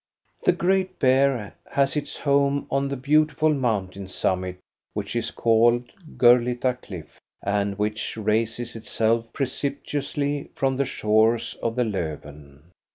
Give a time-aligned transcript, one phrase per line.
[0.45, 4.57] The great bear has its home on the beautiful mountain summit
[4.95, 11.83] which is called Gurlitta Cliff, and which raises itself precipitously from the shores of the
[11.85, 12.63] Lofven.